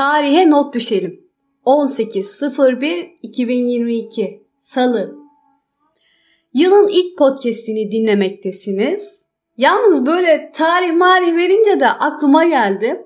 [0.00, 1.20] Tarihe not düşelim.
[1.66, 5.14] 18.01.2022 Salı
[6.54, 9.20] Yılın ilk podcastini dinlemektesiniz.
[9.56, 13.04] Yalnız böyle tarih marih verince de aklıma geldi.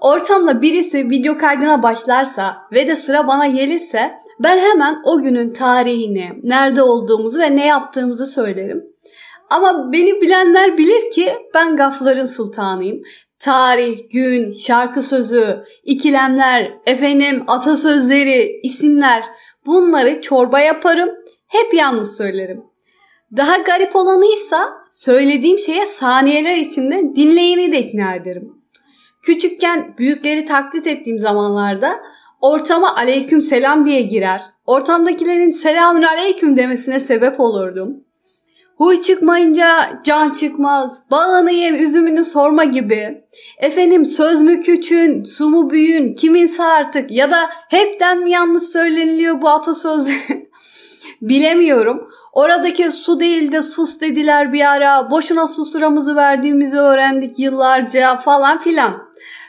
[0.00, 4.12] Ortamda birisi video kaydına başlarsa ve de sıra bana gelirse
[4.42, 8.84] ben hemen o günün tarihini, nerede olduğumuzu ve ne yaptığımızı söylerim.
[9.50, 13.02] Ama beni bilenler bilir ki ben gafların sultanıyım.
[13.40, 19.22] Tarih, gün, şarkı sözü, ikilemler, efendim atasözleri, isimler
[19.66, 21.08] bunları çorba yaparım.
[21.46, 22.62] Hep yalnız söylerim.
[23.36, 28.52] Daha garip olanıysa söylediğim şeye saniyeler içinde dinleyeni de ikna ederim.
[29.22, 32.00] Küçükken büyükleri taklit ettiğim zamanlarda
[32.40, 34.42] ortama aleyküm selam diye girer.
[34.66, 38.04] Ortamdakilerin selamün aleyküm demesine sebep olurdum.
[38.80, 39.66] Huy çıkmayınca
[40.04, 43.24] can çıkmaz, bağını yem üzümünü sorma gibi.
[43.58, 49.48] Efendim söz mü küçün, su mu büyün, kiminse artık ya da hepten yanlış söyleniliyor bu
[49.48, 50.50] atasözleri
[51.22, 52.10] bilemiyorum.
[52.32, 55.10] Oradaki su değil de sus dediler bir ara.
[55.10, 59.02] Boşuna susuramızı verdiğimizi öğrendik yıllarca falan filan.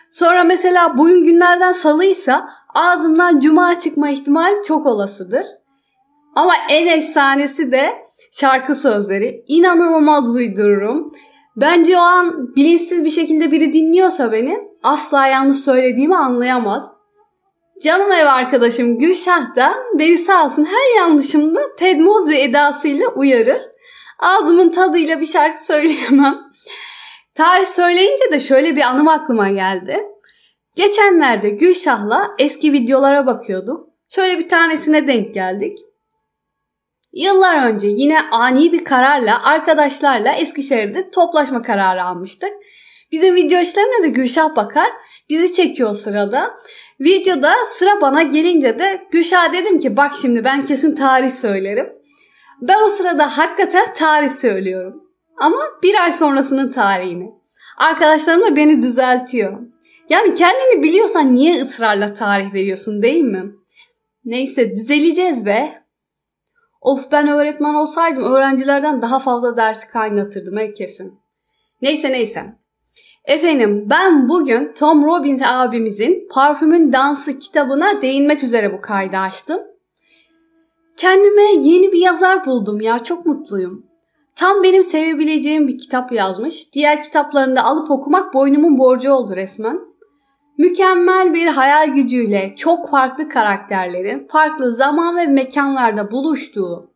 [0.10, 5.46] Sonra mesela bugün günlerden salıysa ağzımdan cuma çıkma ihtimali çok olasıdır.
[6.36, 9.44] Ama en efsanesi de şarkı sözleri.
[9.48, 11.12] İnanılmaz uydururum.
[11.56, 16.92] Bence o an bilinçsiz bir şekilde biri dinliyorsa beni asla yanlış söylediğimi anlayamaz.
[17.84, 23.62] Canım ev arkadaşım Gülşah da beni sağ olsun her yanlışımda tedmoz ve edasıyla uyarır.
[24.20, 26.38] Ağzımın tadıyla bir şarkı söyleyemem.
[27.36, 30.04] Tarih söyleyince de şöyle bir anım aklıma geldi.
[30.76, 33.88] Geçenlerde Gülşah'la eski videolara bakıyorduk.
[34.10, 35.80] Şöyle bir tanesine denk geldik.
[37.14, 42.50] Yıllar önce yine ani bir kararla arkadaşlarla Eskişehir'de toplaşma kararı almıştık.
[43.12, 44.88] Bizim video işlerine de Gülşah bakar.
[45.30, 46.58] Bizi çekiyor sırada.
[47.00, 51.94] Videoda sıra bana gelince de Gülşah dedim ki bak şimdi ben kesin tarih söylerim.
[52.62, 55.04] Ben o sırada hakikaten tarih söylüyorum.
[55.38, 57.32] Ama bir ay sonrasının tarihini.
[57.78, 59.60] Arkadaşlarım da beni düzeltiyor.
[60.10, 63.44] Yani kendini biliyorsan niye ısrarla tarih veriyorsun değil mi?
[64.26, 65.81] Neyse düzeleceğiz be.
[66.82, 71.20] Of ben öğretmen olsaydım öğrencilerden daha fazla dersi kaynatırdım he kesin.
[71.82, 72.56] Neyse neyse.
[73.26, 79.60] Efendim ben bugün Tom Robbins abimizin Parfümün Dansı kitabına değinmek üzere bu kaydı açtım.
[80.98, 83.86] Kendime yeni bir yazar buldum ya çok mutluyum.
[84.36, 86.74] Tam benim sevebileceğim bir kitap yazmış.
[86.74, 89.91] Diğer kitaplarını da alıp okumak boynumun borcu oldu resmen.
[90.58, 96.92] Mükemmel bir hayal gücüyle çok farklı karakterlerin farklı zaman ve mekanlarda buluştuğu,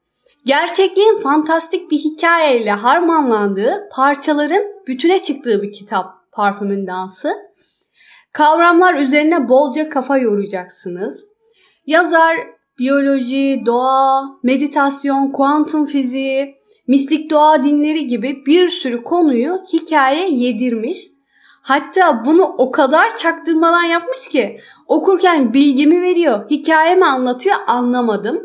[0.46, 7.34] gerçekliğin fantastik bir hikayeyle harmanlandığı parçaların bütüne çıktığı bir kitap Parfümün Dansı.
[8.34, 11.26] Kavramlar üzerine bolca kafa yoracaksınız.
[11.86, 12.38] Yazar
[12.80, 16.56] biyoloji, doğa, meditasyon, kuantum fiziği,
[16.88, 21.15] mistik doğa dinleri gibi bir sürü konuyu hikaye yedirmiş.
[21.66, 28.44] Hatta bunu o kadar çaktırmadan yapmış ki okurken bilgimi veriyor, hikayemi anlatıyor anlamadım.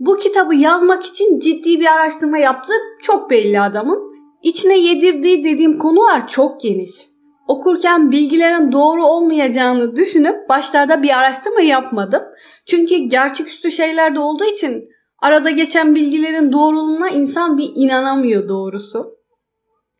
[0.00, 2.72] Bu kitabı yazmak için ciddi bir araştırma yaptı
[3.02, 4.12] çok belli adamın.
[4.42, 7.08] İçine yedirdiği dediğim konular çok geniş.
[7.48, 12.22] Okurken bilgilerin doğru olmayacağını düşünüp başlarda bir araştırma yapmadım.
[12.66, 14.88] Çünkü gerçeküstü şeyler de olduğu için
[15.22, 19.15] arada geçen bilgilerin doğruluğuna insan bir inanamıyor doğrusu.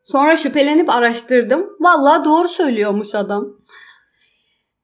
[0.06, 1.76] Sonra şüphelenip araştırdım.
[1.80, 3.48] Vallahi doğru söylüyormuş adam.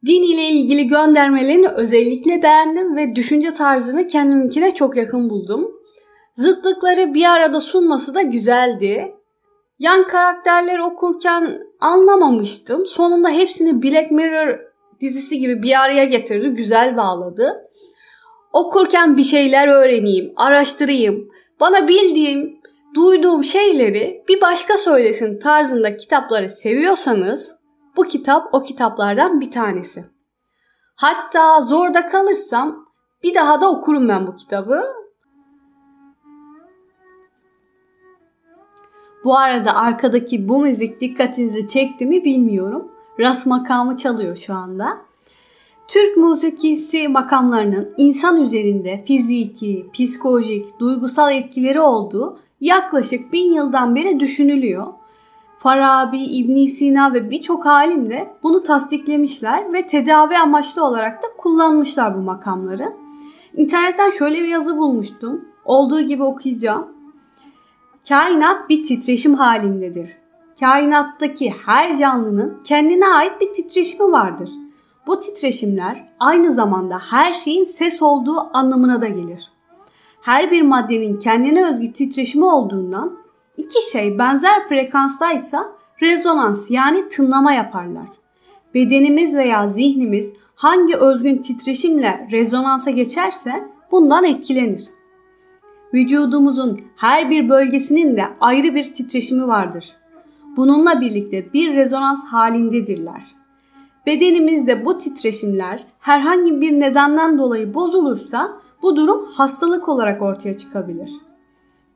[0.07, 5.71] Din ile ilgili göndermelerini özellikle beğendim ve düşünce tarzını kendiminkine çok yakın buldum.
[6.37, 9.15] Zıtlıkları bir arada sunması da güzeldi.
[9.79, 12.87] Yan karakterleri okurken anlamamıştım.
[12.87, 14.59] Sonunda hepsini Black Mirror
[15.01, 16.49] dizisi gibi bir araya getirdi.
[16.49, 17.65] Güzel bağladı.
[18.53, 21.29] Okurken bir şeyler öğreneyim, araştırayım.
[21.61, 22.62] Bana bildiğim,
[22.95, 27.57] duyduğum şeyleri bir başka söylesin tarzında kitapları seviyorsanız
[27.97, 30.05] bu kitap o kitaplardan bir tanesi.
[30.97, 32.87] Hatta zorda kalırsam
[33.23, 34.83] bir daha da okurum ben bu kitabı.
[39.25, 42.93] Bu arada arkadaki bu müzik dikkatinizi çekti mi bilmiyorum.
[43.21, 44.99] Ras makamı çalıyor şu anda.
[45.89, 54.87] Türk musikisi makamlarının insan üzerinde fiziki, psikolojik, duygusal etkileri olduğu yaklaşık bin yıldan beri düşünülüyor.
[55.59, 62.17] Farabi, İbn Sina ve birçok alim de bunu tasdiklemişler ve tedavi amaçlı olarak da kullanmışlar
[62.17, 62.93] bu makamları.
[63.57, 65.45] İnternetten şöyle bir yazı bulmuştum.
[65.65, 66.89] Olduğu gibi okuyacağım.
[68.09, 70.17] Kainat bir titreşim halindedir.
[70.61, 74.51] Kainattaki her canlının kendine ait bir titreşimi vardır.
[75.07, 79.52] Bu titreşimler aynı zamanda her şeyin ses olduğu anlamına da gelir.
[80.23, 83.19] Her bir maddenin kendine özgü titreşimi olduğundan
[83.57, 85.73] iki şey benzer frekanstaysa
[86.03, 88.07] rezonans yani tınlama yaparlar.
[88.75, 94.85] Bedenimiz veya zihnimiz hangi özgün titreşimle rezonansa geçerse bundan etkilenir.
[95.95, 99.97] Vücudumuzun her bir bölgesinin de ayrı bir titreşimi vardır.
[100.57, 103.35] Bununla birlikte bir rezonans halindedirler.
[104.07, 111.13] Bedenimizde bu titreşimler herhangi bir nedenden dolayı bozulursa bu durum hastalık olarak ortaya çıkabilir.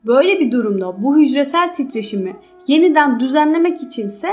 [0.05, 2.37] Böyle bir durumda bu hücresel titreşimi
[2.67, 4.29] yeniden düzenlemek içinse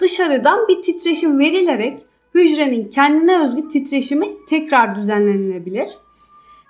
[0.00, 2.00] dışarıdan bir titreşim verilerek
[2.34, 5.88] hücrenin kendine özgü titreşimi tekrar düzenlenilebilir.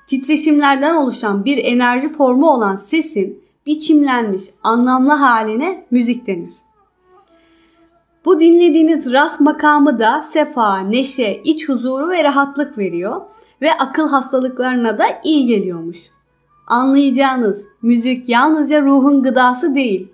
[0.06, 6.52] Titreşimlerden oluşan bir enerji formu olan sesin biçimlenmiş anlamlı haline müzik denir.
[8.24, 13.20] Bu dinlediğiniz rast makamı da sefa, neşe, iç huzuru ve rahatlık veriyor
[13.62, 15.98] ve akıl hastalıklarına da iyi geliyormuş.
[16.66, 20.12] Anlayacağınız müzik yalnızca ruhun gıdası değil.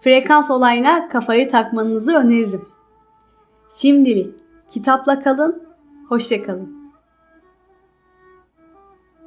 [0.00, 2.68] Frekans olayına kafayı takmanızı öneririm.
[3.74, 4.34] Şimdilik
[4.68, 5.62] kitapla kalın,
[6.08, 6.75] hoşçakalın.